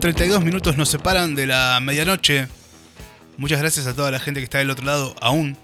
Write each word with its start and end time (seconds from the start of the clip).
32 0.00 0.42
minutos 0.42 0.78
nos 0.78 0.88
separan 0.88 1.34
de 1.34 1.46
la 1.46 1.78
medianoche. 1.82 2.48
Muchas 3.36 3.60
gracias 3.60 3.86
a 3.86 3.94
toda 3.94 4.10
la 4.10 4.18
gente 4.18 4.40
que 4.40 4.44
está 4.44 4.56
del 4.56 4.70
otro 4.70 4.86
lado 4.86 5.14
aún 5.20 5.58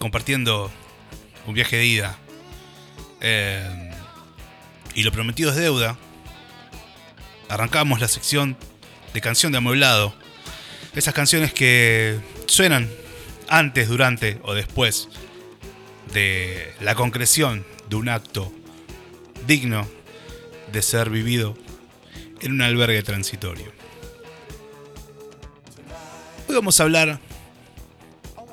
compartiendo 0.00 0.68
un 1.46 1.54
viaje 1.54 1.76
de 1.76 1.86
ida. 1.86 2.18
Eh, 3.20 3.90
y 4.96 5.04
lo 5.04 5.12
prometido 5.12 5.50
es 5.50 5.56
deuda. 5.56 5.96
Arrancamos 7.48 8.00
la 8.00 8.08
sección 8.08 8.56
de 9.14 9.20
canción 9.20 9.52
de 9.52 9.58
amueblado. 9.58 10.12
Esas 10.96 11.14
canciones 11.14 11.52
que 11.52 12.18
suenan 12.46 12.90
antes, 13.48 13.88
durante 13.88 14.40
o 14.42 14.54
después 14.54 15.08
de 16.12 16.74
la 16.80 16.96
concreción 16.96 17.64
de 17.88 17.94
un 17.94 18.08
acto 18.08 18.52
digno 19.46 19.86
de 20.72 20.82
ser 20.82 21.10
vivido 21.10 21.56
en 22.40 22.52
un 22.52 22.62
albergue 22.62 23.02
transitorio. 23.02 23.72
Hoy 26.48 26.54
vamos 26.54 26.78
a 26.78 26.84
hablar 26.84 27.20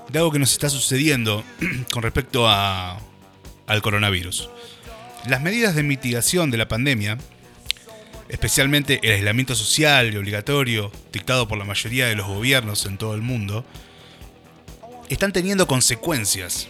de 0.09 0.19
algo 0.19 0.31
que 0.31 0.39
nos 0.39 0.51
está 0.51 0.69
sucediendo 0.69 1.43
con 1.91 2.03
respecto 2.03 2.47
a, 2.47 2.99
al 3.67 3.81
coronavirus. 3.81 4.49
Las 5.27 5.41
medidas 5.41 5.75
de 5.75 5.83
mitigación 5.83 6.51
de 6.51 6.57
la 6.57 6.67
pandemia, 6.67 7.17
especialmente 8.29 8.99
el 9.03 9.13
aislamiento 9.13 9.55
social 9.55 10.13
y 10.13 10.17
obligatorio 10.17 10.91
dictado 11.11 11.47
por 11.47 11.57
la 11.57 11.65
mayoría 11.65 12.07
de 12.07 12.15
los 12.15 12.27
gobiernos 12.27 12.85
en 12.85 12.97
todo 12.97 13.15
el 13.15 13.21
mundo, 13.21 13.65
están 15.09 15.31
teniendo 15.31 15.67
consecuencias 15.67 16.67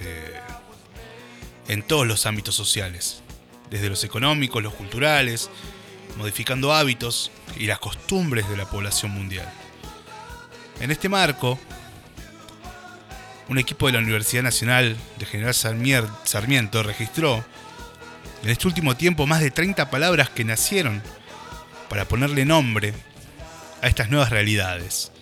eh, 0.00 0.40
en 1.68 1.82
todos 1.82 2.06
los 2.06 2.26
ámbitos 2.26 2.54
sociales, 2.54 3.22
desde 3.70 3.88
los 3.88 4.04
económicos, 4.04 4.62
los 4.62 4.74
culturales, 4.74 5.50
modificando 6.16 6.72
hábitos 6.72 7.30
y 7.56 7.66
las 7.66 7.78
costumbres 7.78 8.48
de 8.48 8.56
la 8.56 8.66
población 8.66 9.12
mundial. 9.12 9.50
En 10.80 10.90
este 10.90 11.08
marco, 11.08 11.58
un 13.48 13.58
equipo 13.58 13.86
de 13.86 13.92
la 13.92 13.98
Universidad 13.98 14.42
Nacional 14.42 14.96
de 15.18 15.26
General 15.26 15.54
Sarmiento 15.54 16.82
registró 16.82 17.44
en 18.42 18.50
este 18.50 18.66
último 18.66 18.96
tiempo 18.96 19.26
más 19.26 19.40
de 19.40 19.50
30 19.50 19.90
palabras 19.90 20.30
que 20.30 20.44
nacieron 20.44 21.02
para 21.88 22.06
ponerle 22.06 22.44
nombre 22.44 22.92
a 23.82 23.86
estas 23.86 24.10
nuevas 24.10 24.30
realidades. 24.30 25.12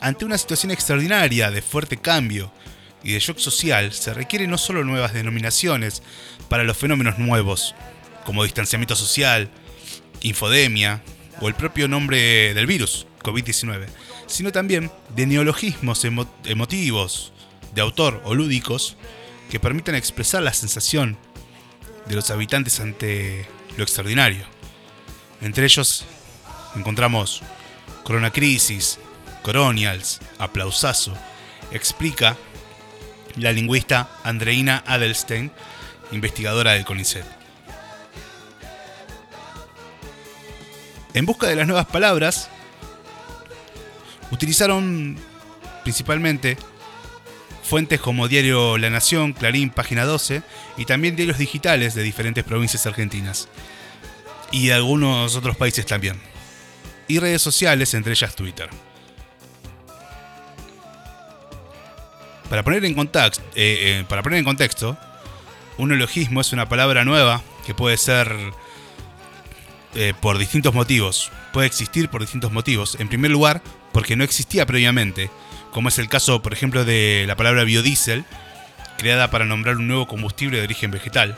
Ante 0.00 0.24
una 0.24 0.38
situación 0.38 0.72
extraordinaria 0.72 1.50
de 1.50 1.62
fuerte 1.62 1.96
cambio 1.96 2.52
y 3.04 3.12
de 3.12 3.20
shock 3.20 3.38
social, 3.38 3.92
se 3.92 4.14
requieren 4.14 4.50
no 4.50 4.58
solo 4.58 4.82
nuevas 4.82 5.12
denominaciones 5.12 6.02
para 6.48 6.64
los 6.64 6.76
fenómenos 6.76 7.18
nuevos, 7.18 7.74
como 8.24 8.42
distanciamiento 8.42 8.96
social, 8.96 9.50
infodemia 10.22 11.02
o 11.40 11.48
el 11.48 11.54
propio 11.54 11.86
nombre 11.86 12.54
del 12.54 12.66
virus, 12.66 13.06
COVID-19, 13.22 13.86
sino 14.26 14.50
también 14.52 14.90
de 15.14 15.26
neologismos 15.26 16.04
emotivos, 16.44 17.32
de 17.74 17.82
autor 17.82 18.22
o 18.24 18.34
lúdicos, 18.34 18.96
que 19.50 19.60
permitan 19.60 19.94
expresar 19.94 20.42
la 20.42 20.54
sensación 20.54 21.18
de 22.06 22.14
los 22.14 22.30
habitantes 22.30 22.80
ante 22.80 23.46
lo 23.76 23.82
extraordinario. 23.82 24.44
Entre 25.42 25.64
ellos 25.64 26.04
encontramos 26.74 27.42
Coronacrisis, 28.04 28.98
Coronials, 29.42 30.20
Aplausazo, 30.38 31.14
explica 31.70 32.36
la 33.36 33.52
lingüista 33.52 34.08
Andreina 34.22 34.82
Adelstein, 34.86 35.50
investigadora 36.12 36.72
del 36.72 36.84
CONICET. 36.84 37.24
En 41.14 41.26
busca 41.26 41.46
de 41.46 41.56
las 41.56 41.66
nuevas 41.66 41.86
palabras, 41.86 42.50
utilizaron 44.30 45.16
principalmente 45.84 46.56
fuentes 47.62 48.00
como 48.00 48.28
Diario 48.28 48.78
La 48.78 48.90
Nación, 48.90 49.32
Clarín, 49.32 49.70
Página 49.70 50.04
12 50.04 50.42
y 50.76 50.84
también 50.84 51.16
diarios 51.16 51.38
digitales 51.38 51.94
de 51.94 52.02
diferentes 52.02 52.44
provincias 52.44 52.86
argentinas 52.86 53.48
y 54.50 54.66
de 54.68 54.74
algunos 54.74 55.36
otros 55.36 55.56
países 55.56 55.86
también. 55.86 56.20
Y 57.08 57.18
redes 57.18 57.42
sociales, 57.42 57.94
entre 57.94 58.12
ellas 58.12 58.34
Twitter. 58.34 58.68
Para 62.54 62.62
poner 62.62 62.84
en, 62.84 62.94
contexto, 62.94 63.42
eh, 63.56 63.98
eh, 63.98 64.04
para 64.08 64.22
poner 64.22 64.38
en 64.38 64.44
contexto, 64.44 64.96
un 65.76 65.88
neologismo 65.88 66.40
es 66.40 66.52
una 66.52 66.68
palabra 66.68 67.04
nueva 67.04 67.42
que 67.66 67.74
puede 67.74 67.96
ser 67.96 68.32
eh, 69.96 70.14
por 70.20 70.38
distintos 70.38 70.72
motivos. 70.72 71.32
Puede 71.52 71.66
existir 71.66 72.08
por 72.08 72.20
distintos 72.20 72.52
motivos. 72.52 72.96
En 73.00 73.08
primer 73.08 73.32
lugar, 73.32 73.60
porque 73.90 74.14
no 74.14 74.22
existía 74.22 74.66
previamente, 74.66 75.30
como 75.72 75.88
es 75.88 75.98
el 75.98 76.08
caso, 76.08 76.42
por 76.42 76.52
ejemplo, 76.52 76.84
de 76.84 77.24
la 77.26 77.34
palabra 77.34 77.64
biodiesel, 77.64 78.24
creada 78.98 79.32
para 79.32 79.46
nombrar 79.46 79.74
un 79.78 79.88
nuevo 79.88 80.06
combustible 80.06 80.58
de 80.58 80.62
origen 80.62 80.92
vegetal. 80.92 81.36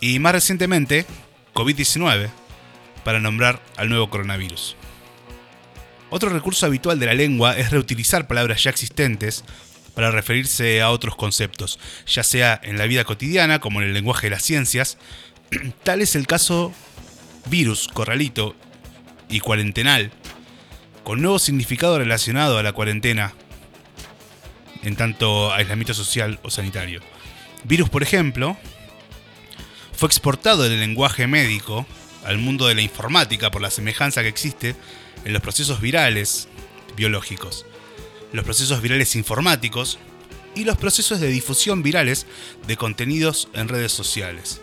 Y 0.00 0.18
más 0.18 0.32
recientemente, 0.32 1.06
COVID-19, 1.54 2.28
para 3.04 3.20
nombrar 3.20 3.62
al 3.76 3.88
nuevo 3.88 4.10
coronavirus. 4.10 4.74
Otro 6.10 6.30
recurso 6.30 6.66
habitual 6.66 6.98
de 6.98 7.06
la 7.06 7.14
lengua 7.14 7.56
es 7.56 7.70
reutilizar 7.70 8.26
palabras 8.26 8.64
ya 8.64 8.70
existentes 8.70 9.44
para 9.98 10.12
referirse 10.12 10.80
a 10.80 10.90
otros 10.90 11.16
conceptos, 11.16 11.80
ya 12.06 12.22
sea 12.22 12.60
en 12.62 12.78
la 12.78 12.86
vida 12.86 13.02
cotidiana 13.02 13.58
como 13.58 13.82
en 13.82 13.88
el 13.88 13.94
lenguaje 13.94 14.28
de 14.28 14.30
las 14.30 14.44
ciencias. 14.44 14.96
Tal 15.82 16.02
es 16.02 16.14
el 16.14 16.28
caso 16.28 16.72
virus, 17.46 17.88
corralito 17.88 18.54
y 19.28 19.40
cuarentenal, 19.40 20.12
con 21.02 21.20
nuevo 21.20 21.40
significado 21.40 21.98
relacionado 21.98 22.58
a 22.58 22.62
la 22.62 22.72
cuarentena, 22.74 23.34
en 24.84 24.94
tanto 24.94 25.52
aislamiento 25.52 25.94
social 25.94 26.38
o 26.44 26.50
sanitario. 26.50 27.00
Virus, 27.64 27.88
por 27.88 28.04
ejemplo, 28.04 28.56
fue 29.96 30.06
exportado 30.06 30.62
del 30.62 30.78
lenguaje 30.78 31.26
médico 31.26 31.88
al 32.24 32.38
mundo 32.38 32.68
de 32.68 32.76
la 32.76 32.82
informática 32.82 33.50
por 33.50 33.62
la 33.62 33.70
semejanza 33.72 34.22
que 34.22 34.28
existe 34.28 34.76
en 35.24 35.32
los 35.32 35.42
procesos 35.42 35.80
virales 35.80 36.46
biológicos 36.94 37.66
los 38.32 38.44
procesos 38.44 38.80
virales 38.82 39.16
informáticos 39.16 39.98
y 40.54 40.64
los 40.64 40.76
procesos 40.76 41.20
de 41.20 41.28
difusión 41.28 41.82
virales 41.82 42.26
de 42.66 42.76
contenidos 42.76 43.48
en 43.54 43.68
redes 43.68 43.92
sociales. 43.92 44.60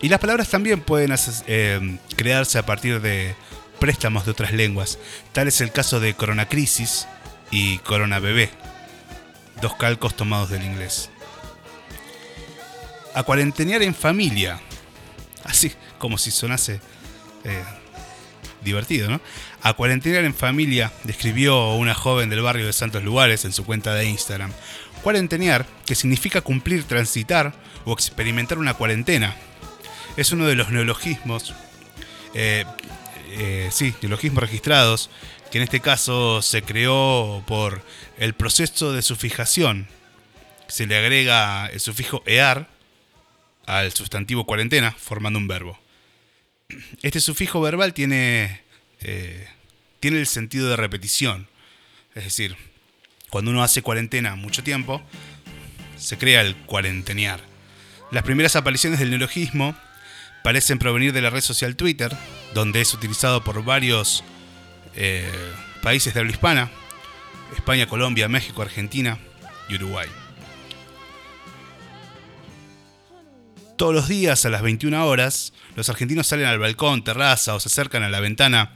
Y 0.00 0.08
las 0.08 0.18
palabras 0.18 0.48
también 0.48 0.80
pueden 0.80 1.14
eh, 1.46 1.98
crearse 2.16 2.58
a 2.58 2.66
partir 2.66 3.00
de 3.00 3.36
préstamos 3.78 4.24
de 4.24 4.32
otras 4.32 4.52
lenguas. 4.52 4.98
Tal 5.32 5.46
es 5.46 5.60
el 5.60 5.70
caso 5.70 6.00
de 6.00 6.14
Coronacrisis 6.14 7.06
y 7.52 7.78
Corona 7.78 8.18
Bebé, 8.18 8.50
dos 9.60 9.76
calcos 9.76 10.16
tomados 10.16 10.50
del 10.50 10.64
inglés. 10.64 11.10
A 13.14 13.22
cuarentenear 13.22 13.82
en 13.82 13.94
familia, 13.94 14.60
así 15.44 15.72
como 15.98 16.18
si 16.18 16.32
sonase 16.32 16.80
eh, 17.44 17.62
divertido, 18.64 19.08
¿no? 19.08 19.20
A 19.62 19.72
cuarentenar 19.74 20.24
en 20.24 20.34
familia, 20.34 20.92
describió 21.04 21.74
una 21.74 21.94
joven 21.94 22.30
del 22.30 22.42
barrio 22.42 22.66
de 22.66 22.72
Santos 22.72 23.02
Lugares 23.02 23.44
en 23.44 23.52
su 23.52 23.64
cuenta 23.64 23.94
de 23.94 24.06
Instagram. 24.06 24.52
Cuarentenear, 25.02 25.66
que 25.86 25.94
significa 25.94 26.40
cumplir, 26.40 26.84
transitar 26.84 27.54
o 27.84 27.92
experimentar 27.92 28.58
una 28.58 28.74
cuarentena. 28.74 29.36
Es 30.16 30.32
uno 30.32 30.46
de 30.46 30.54
los 30.54 30.70
neologismos, 30.70 31.54
eh, 32.34 32.64
eh, 33.30 33.68
sí, 33.72 33.94
neologismos 34.02 34.42
registrados, 34.42 35.10
que 35.50 35.58
en 35.58 35.64
este 35.64 35.80
caso 35.80 36.40
se 36.40 36.62
creó 36.62 37.42
por 37.46 37.82
el 38.18 38.34
proceso 38.34 38.92
de 38.92 39.02
su 39.02 39.16
fijación. 39.16 39.88
Se 40.68 40.86
le 40.86 40.96
agrega 40.96 41.66
el 41.66 41.80
sufijo 41.80 42.22
ear 42.24 42.68
al 43.66 43.92
sustantivo 43.92 44.44
cuarentena, 44.46 44.92
formando 44.92 45.38
un 45.38 45.48
verbo. 45.48 45.78
Este 47.02 47.20
sufijo 47.20 47.60
verbal 47.60 47.92
tiene, 47.92 48.61
eh, 49.04 49.48
tiene 50.00 50.18
el 50.18 50.26
sentido 50.26 50.68
de 50.68 50.76
repetición. 50.76 51.48
Es 52.14 52.24
decir, 52.24 52.56
cuando 53.30 53.50
uno 53.50 53.62
hace 53.62 53.82
cuarentena 53.82 54.34
mucho 54.36 54.62
tiempo, 54.62 55.02
se 55.96 56.18
crea 56.18 56.40
el 56.42 56.56
cuarentenear. 56.56 57.40
Las 58.10 58.24
primeras 58.24 58.56
apariciones 58.56 58.98
del 58.98 59.10
neologismo 59.10 59.74
parecen 60.42 60.78
provenir 60.78 61.12
de 61.12 61.22
la 61.22 61.30
red 61.30 61.40
social 61.40 61.76
Twitter, 61.76 62.14
donde 62.54 62.80
es 62.80 62.92
utilizado 62.92 63.42
por 63.42 63.64
varios 63.64 64.22
eh, 64.94 65.30
países 65.82 66.12
de 66.12 66.20
habla 66.20 66.32
hispana, 66.32 66.70
España, 67.56 67.86
Colombia, 67.86 68.28
México, 68.28 68.62
Argentina 68.62 69.18
y 69.68 69.76
Uruguay. 69.76 70.08
Todos 73.76 73.94
los 73.94 74.08
días 74.08 74.44
a 74.44 74.50
las 74.50 74.62
21 74.62 75.06
horas, 75.06 75.52
los 75.76 75.88
argentinos 75.88 76.26
salen 76.26 76.46
al 76.46 76.58
balcón, 76.58 77.04
terraza 77.04 77.54
o 77.54 77.60
se 77.60 77.68
acercan 77.68 78.02
a 78.02 78.10
la 78.10 78.20
ventana 78.20 78.74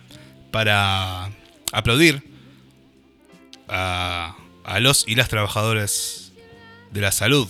para 0.51 1.31
aplaudir 1.73 2.23
a, 3.69 4.37
los 4.81 5.05
y 5.07 5.15
las 5.15 5.29
trabajadores 5.29 6.33
de 6.91 7.01
la 7.01 7.13
salud 7.13 7.49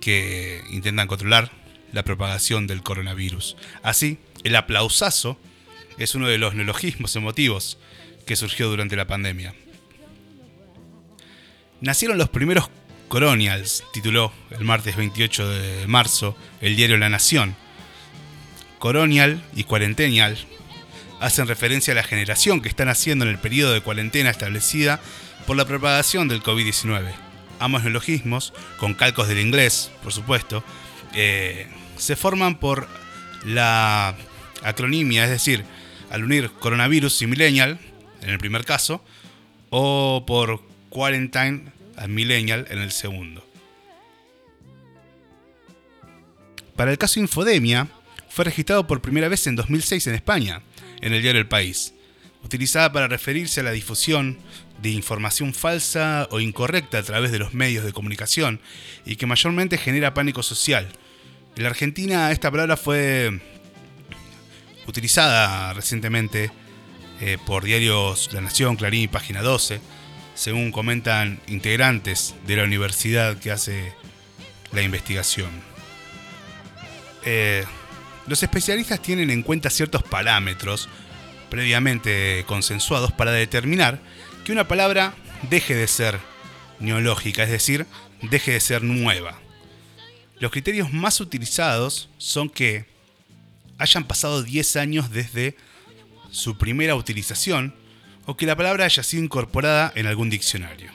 que 0.00 0.62
intentan 0.70 1.06
controlar 1.08 1.50
la 1.92 2.04
propagación 2.04 2.66
del 2.66 2.82
coronavirus. 2.82 3.56
Así, 3.82 4.18
el 4.44 4.56
aplausazo 4.56 5.38
es 5.98 6.14
uno 6.14 6.26
de 6.26 6.38
los 6.38 6.54
neologismos 6.54 7.14
emotivos 7.16 7.78
que 8.26 8.36
surgió 8.36 8.68
durante 8.68 8.96
la 8.96 9.06
pandemia. 9.06 9.54
Nacieron 11.80 12.18
los 12.18 12.28
primeros 12.28 12.70
Coronials, 13.10 13.82
tituló 13.92 14.32
el 14.50 14.64
martes 14.64 14.94
28 14.94 15.48
de 15.48 15.86
marzo 15.88 16.36
el 16.60 16.76
diario 16.76 16.96
La 16.96 17.08
Nación. 17.08 17.56
Coronial 18.78 19.42
y 19.52 19.64
Cuarentenial 19.64 20.38
hacen 21.18 21.48
referencia 21.48 21.90
a 21.90 21.96
la 21.96 22.04
generación 22.04 22.62
que 22.62 22.68
están 22.68 22.88
haciendo 22.88 23.24
en 23.24 23.32
el 23.32 23.40
periodo 23.40 23.72
de 23.72 23.80
cuarentena 23.80 24.30
establecida 24.30 25.00
por 25.44 25.56
la 25.56 25.64
propagación 25.64 26.28
del 26.28 26.40
COVID-19. 26.40 27.10
Ambos 27.58 27.82
neologismos, 27.82 28.52
con 28.78 28.94
calcos 28.94 29.26
del 29.26 29.40
inglés, 29.40 29.90
por 30.04 30.12
supuesto, 30.12 30.62
eh, 31.12 31.66
se 31.96 32.14
forman 32.14 32.60
por 32.60 32.86
la 33.44 34.14
acronimia, 34.62 35.24
es 35.24 35.30
decir, 35.30 35.64
al 36.12 36.22
unir 36.22 36.52
coronavirus 36.60 37.22
y 37.22 37.26
millennial, 37.26 37.80
en 38.22 38.30
el 38.30 38.38
primer 38.38 38.64
caso, 38.64 39.04
o 39.70 40.22
por 40.28 40.62
quarantine 40.90 41.79
a 42.00 42.08
millennial 42.08 42.66
en 42.70 42.78
el 42.78 42.90
segundo. 42.90 43.46
Para 46.74 46.90
el 46.90 46.98
caso 46.98 47.20
Infodemia, 47.20 47.88
fue 48.30 48.46
registrado 48.46 48.86
por 48.86 49.02
primera 49.02 49.28
vez 49.28 49.46
en 49.46 49.54
2006 49.54 50.06
en 50.06 50.14
España, 50.14 50.62
en 51.02 51.12
el 51.12 51.20
diario 51.20 51.40
El 51.40 51.48
País, 51.48 51.92
utilizada 52.42 52.90
para 52.90 53.06
referirse 53.06 53.60
a 53.60 53.64
la 53.64 53.72
difusión 53.72 54.38
de 54.80 54.88
información 54.88 55.52
falsa 55.52 56.26
o 56.30 56.40
incorrecta 56.40 56.98
a 56.98 57.02
través 57.02 57.32
de 57.32 57.38
los 57.38 57.52
medios 57.52 57.84
de 57.84 57.92
comunicación 57.92 58.60
y 59.04 59.16
que 59.16 59.26
mayormente 59.26 59.76
genera 59.76 60.14
pánico 60.14 60.42
social. 60.42 60.88
En 61.54 61.64
la 61.64 61.68
Argentina 61.68 62.32
esta 62.32 62.50
palabra 62.50 62.78
fue 62.78 63.40
utilizada 64.86 65.74
recientemente 65.74 66.50
eh, 67.20 67.36
por 67.44 67.64
diarios 67.64 68.32
La 68.32 68.40
Nación, 68.40 68.76
Clarín 68.76 69.02
y 69.02 69.08
Página 69.08 69.42
12, 69.42 69.80
según 70.34 70.72
comentan 70.72 71.40
integrantes 71.46 72.34
de 72.46 72.56
la 72.56 72.64
universidad 72.64 73.36
que 73.36 73.50
hace 73.50 73.94
la 74.72 74.82
investigación. 74.82 75.50
Eh, 77.24 77.64
los 78.26 78.42
especialistas 78.42 79.02
tienen 79.02 79.30
en 79.30 79.42
cuenta 79.42 79.70
ciertos 79.70 80.02
parámetros 80.02 80.88
previamente 81.50 82.44
consensuados 82.46 83.12
para 83.12 83.32
determinar 83.32 84.00
que 84.44 84.52
una 84.52 84.68
palabra 84.68 85.14
deje 85.50 85.74
de 85.74 85.88
ser 85.88 86.18
neológica, 86.78 87.42
es 87.42 87.50
decir, 87.50 87.86
deje 88.22 88.52
de 88.52 88.60
ser 88.60 88.82
nueva. 88.82 89.38
Los 90.38 90.52
criterios 90.52 90.92
más 90.92 91.20
utilizados 91.20 92.08
son 92.18 92.48
que 92.48 92.86
hayan 93.78 94.04
pasado 94.04 94.42
10 94.42 94.76
años 94.76 95.10
desde 95.10 95.56
su 96.30 96.56
primera 96.56 96.94
utilización 96.94 97.74
o 98.30 98.36
que 98.36 98.46
la 98.46 98.54
palabra 98.54 98.84
haya 98.84 99.02
sido 99.02 99.24
incorporada 99.24 99.92
en 99.96 100.06
algún 100.06 100.30
diccionario. 100.30 100.92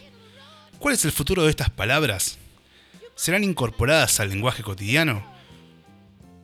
¿Cuál 0.80 0.94
es 0.94 1.04
el 1.04 1.12
futuro 1.12 1.44
de 1.44 1.50
estas 1.50 1.70
palabras? 1.70 2.38
¿Serán 3.14 3.44
incorporadas 3.44 4.22
al 4.22 4.30
lenguaje 4.30 4.64
cotidiano? 4.64 5.22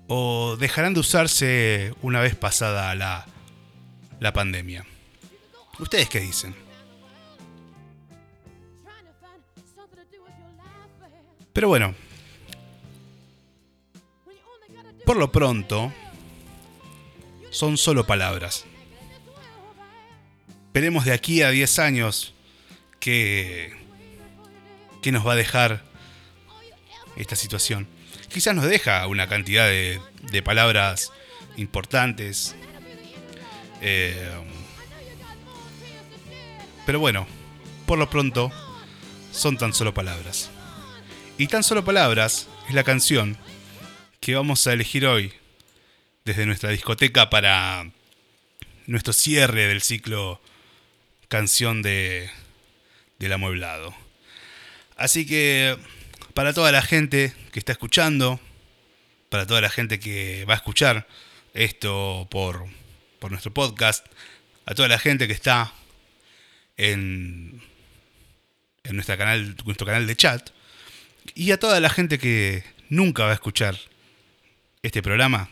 ¿O 0.09 0.57
dejarán 0.59 0.93
de 0.93 0.99
usarse 0.99 1.93
una 2.01 2.19
vez 2.19 2.35
pasada 2.35 2.93
la, 2.95 3.25
la 4.19 4.33
pandemia? 4.33 4.85
¿Ustedes 5.79 6.09
qué 6.09 6.19
dicen? 6.19 6.53
Pero 11.53 11.69
bueno, 11.69 11.95
por 15.05 15.15
lo 15.15 15.31
pronto, 15.31 15.93
son 17.49 17.77
solo 17.77 18.05
palabras. 18.05 18.65
Veremos 20.73 21.03
de 21.03 21.12
aquí 21.12 21.41
a 21.41 21.50
10 21.50 21.79
años 21.79 22.33
qué, 23.00 23.73
qué 25.01 25.12
nos 25.12 25.27
va 25.27 25.33
a 25.33 25.35
dejar 25.35 25.83
esta 27.18 27.35
situación. 27.35 27.88
Quizás 28.29 28.56
nos 28.56 28.65
deja 28.65 29.06
una 29.07 29.27
cantidad 29.27 29.68
de, 29.68 30.00
de 30.31 30.41
palabras 30.41 31.12
importantes. 31.57 32.56
Eh, 33.81 34.29
pero 36.85 37.00
bueno, 37.00 37.27
por 37.85 38.00
lo 38.00 38.09
pronto, 38.09 38.51
son 39.33 39.57
tan 39.57 39.74
solo 39.74 39.94
palabras. 39.94 40.51
Y 41.38 41.47
tan 41.47 41.63
solo 41.63 41.83
palabras 41.83 42.47
es 42.69 42.75
la 42.75 42.85
canción 42.85 43.38
que 44.21 44.35
vamos 44.35 44.65
a 44.67 44.74
elegir 44.74 45.06
hoy 45.06 45.33
desde 46.24 46.45
nuestra 46.45 46.69
discoteca 46.69 47.29
para 47.29 47.91
nuestro 48.88 49.12
cierre 49.12 49.67
del 49.67 49.81
ciclo 49.81 50.39
canción 51.31 51.81
de, 51.81 52.30
del 53.18 53.31
amueblado. 53.31 53.95
Así 54.98 55.25
que 55.25 55.78
para 56.33 56.54
toda 56.54 56.74
la 56.74 56.81
gente 56.81 57.33
que 57.54 57.60
está 57.60 57.72
escuchando, 57.72 58.42
para 59.30 59.48
toda 59.48 59.62
la 59.62 59.69
gente 59.69 59.98
que 59.98 60.44
va 60.44 60.56
a 60.56 60.57
escuchar 60.57 61.07
esto 61.54 62.28
por, 62.30 62.66
por 63.19 63.31
nuestro 63.31 63.54
podcast, 63.54 64.06
a 64.66 64.75
toda 64.75 64.89
la 64.89 65.00
gente 65.00 65.25
que 65.25 65.33
está 65.33 65.74
en, 66.75 67.62
en 68.84 68.95
nuestra 68.95 69.16
canal, 69.16 69.56
nuestro 69.63 69.88
canal 69.88 70.07
de 70.07 70.18
chat, 70.18 70.50
y 71.34 71.51
a 71.51 71.60
toda 71.62 71.80
la 71.80 71.89
gente 71.89 72.19
que 72.19 72.66
nunca 72.89 73.24
va 73.24 73.31
a 73.31 73.36
escuchar 73.36 73.77
este 74.84 75.01
programa, 75.01 75.50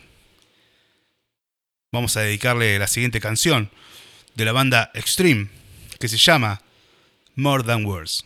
vamos 1.90 2.18
a 2.18 2.20
dedicarle 2.20 2.78
la 2.78 2.86
siguiente 2.86 3.18
canción 3.18 3.70
de 4.34 4.44
la 4.44 4.52
banda 4.52 4.90
Extreme 4.92 5.59
que 6.00 6.08
se 6.08 6.16
llama 6.16 6.62
More 7.36 7.62
Than 7.62 7.84
Words. 7.84 8.24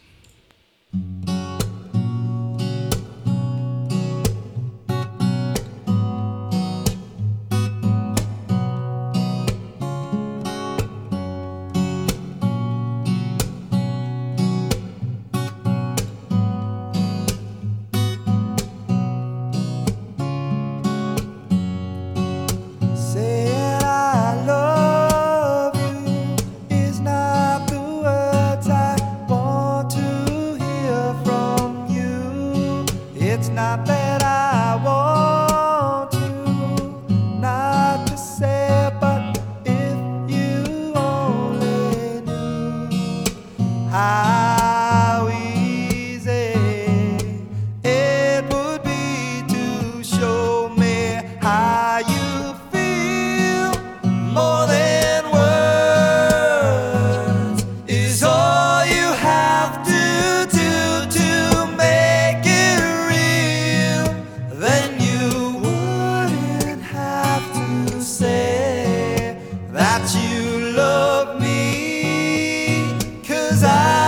life. 73.74 74.03